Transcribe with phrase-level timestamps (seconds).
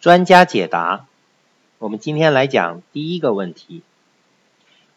[0.00, 1.06] 专家解答，
[1.78, 3.82] 我们今天来讲第一个问题：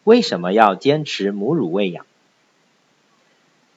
[0.04, 2.06] 为什么要坚持母乳喂养？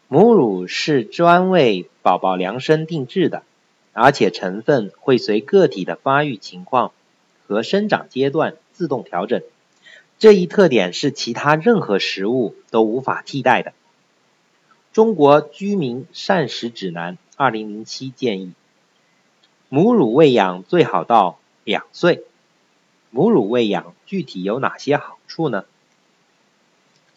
[0.08, 3.42] 母乳是专为宝宝量身定制的，
[3.92, 6.92] 而且成分会随个体的发育情况
[7.47, 9.42] 和生长阶段自动调整，
[10.19, 13.73] 这一特点是其他任何食物都无法替代的。
[14.94, 18.52] 中国居民膳食指南（二零零七）建议。
[19.76, 22.23] 母乳喂养最好到两岁。
[23.09, 25.66] 母乳喂养具体有哪些好处呢？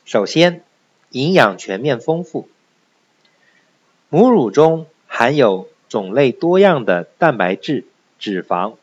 [0.05, 0.64] 首先，
[1.10, 2.48] 营养全面丰富。
[4.09, 7.86] 母乳中含有种类多样的蛋白质、
[8.19, 8.75] 脂肪、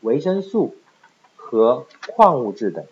[0.00, 0.74] 维生素
[1.36, 2.86] 和矿物质等，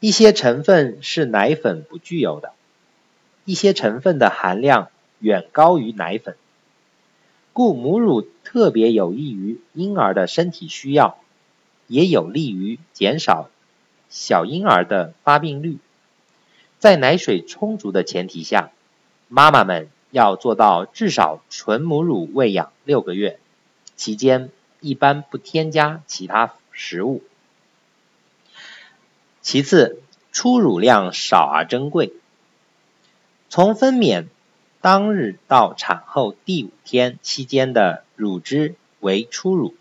[0.00, 2.52] 一些成分是奶粉不具有的，
[3.46, 6.36] 一些成分的含量远高于奶粉。
[7.56, 11.18] 故母乳特别有益于婴儿的身体需要，
[11.86, 13.48] 也有利于减少
[14.10, 15.78] 小婴儿的发病率。
[16.78, 18.72] 在奶水充足的前提下，
[19.28, 23.38] 妈妈们要做到至少纯母乳喂养六个月，
[23.96, 27.22] 期间一般不添加其他食物。
[29.40, 32.12] 其次，出乳量少而珍贵，
[33.48, 34.26] 从分娩。
[34.86, 39.74] 当日到产后第五天期间的乳汁为初乳，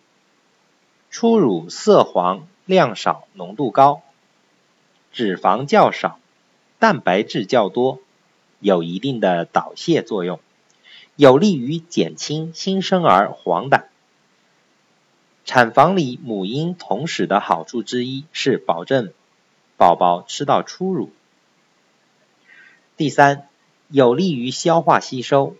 [1.11, 4.01] 初乳色黄、量少、浓度高，
[5.11, 6.19] 脂肪较少，
[6.79, 7.99] 蛋白质较多，
[8.59, 10.39] 有一定的导泻作用，
[11.15, 13.83] 有利于减轻新生儿黄疸。
[15.43, 19.13] 产房里母婴同室的好处之一是保证
[19.77, 21.11] 宝宝吃到初乳。
[22.97, 23.47] 第三。
[23.95, 25.55] 有利于消化吸收。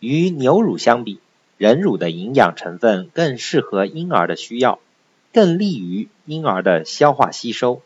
[0.00, 1.20] 与牛乳相比，
[1.56, 4.80] 人乳的营养成分更适合婴儿的需要，
[5.32, 7.80] 更利于婴儿的消化吸收。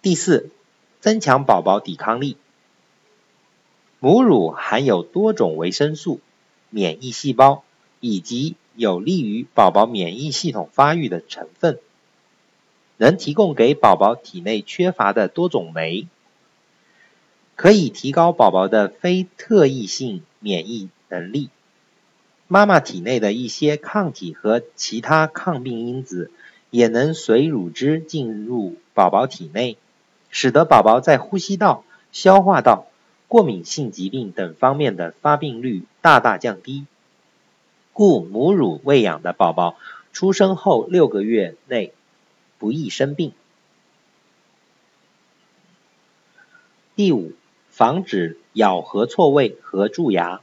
[0.00, 0.48] 第四，
[1.02, 2.38] 增强宝宝抵抗力。
[4.00, 6.20] 母乳含有多种维生素、
[6.70, 7.64] 免疫细胞
[8.00, 11.78] 以及有利于宝宝免疫系统发育的成分，
[12.96, 16.06] 能提供给宝宝体内缺乏的多种酶。
[17.62, 21.48] 可以提高宝宝的非特异性免疫能力，
[22.48, 26.32] 妈妈体内的一些抗体和其他抗病因子
[26.70, 29.76] 也能随乳汁进入宝宝体内，
[30.28, 32.88] 使得宝宝在呼吸道、消化道、
[33.28, 36.84] 过敏性疾病等方面的发病率大大降低。
[37.92, 39.76] 故母乳喂养的宝宝
[40.12, 41.92] 出生后六个月内
[42.58, 43.32] 不易生病。
[46.96, 47.30] 第五。
[47.72, 50.42] 防止咬合错位和蛀牙。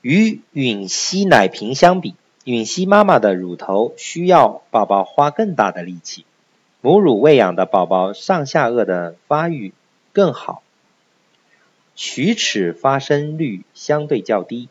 [0.00, 2.14] 与吮吸奶瓶相比，
[2.44, 6.24] 吮吸妈妈的乳头需要宝宝花更大的力气。
[6.80, 9.72] 母乳喂养的宝宝上下颚的发育
[10.12, 10.62] 更好，
[11.96, 14.68] 龋齿发生率相对较低。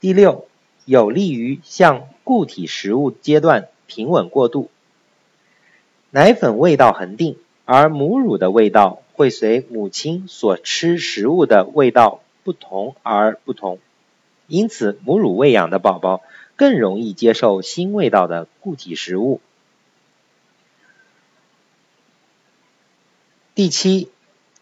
[0.00, 0.46] 第六，
[0.84, 4.70] 有利于向固体食物阶段平稳过渡。
[6.10, 7.36] 奶粉味道恒定，
[7.66, 13.78] 而母乳的味道会随母亲所吃食物的味道不同而不同，
[14.46, 16.22] 因此母乳喂养的宝宝
[16.56, 19.42] 更容易接受新味道的固体食物。
[23.54, 24.08] 第七，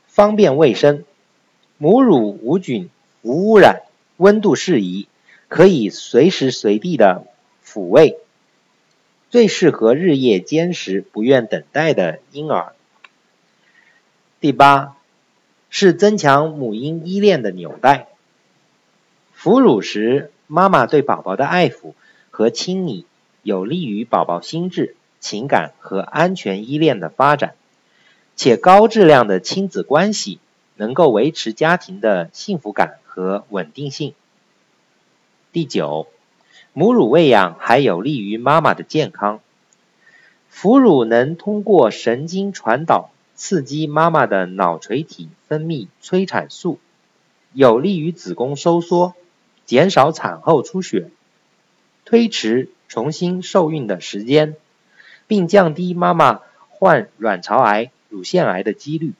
[0.08, 1.04] 方便卫生，
[1.78, 2.90] 母乳无菌、
[3.22, 3.82] 无污染，
[4.16, 5.06] 温度适宜，
[5.46, 7.24] 可以随时随地的
[7.64, 8.18] 抚慰。
[9.36, 12.72] 最适合日夜兼食、不愿等待的婴儿。
[14.40, 14.96] 第八，
[15.68, 18.06] 是增强母婴依恋的纽带。
[19.36, 21.92] 哺乳时，妈妈对宝宝的爱抚
[22.30, 23.04] 和亲昵，
[23.42, 27.56] 有利于宝宝心智、情感和安全依恋的发展，
[28.36, 30.38] 且高质量的亲子关系
[30.76, 34.14] 能够维持家庭的幸福感和稳定性。
[35.52, 36.06] 第九。
[36.78, 39.40] 母乳喂养还有利于妈妈的健康。
[40.60, 46.78] 哺乳能通过神经传导刺激妈妈的脑垂体分泌催产素，
[47.54, 49.14] 有利于子宫收缩，
[49.64, 51.08] 减少产后出血，
[52.04, 54.54] 推迟重新受孕的时间，
[55.26, 59.14] 并降低妈妈患卵巢癌、乳腺癌的几率。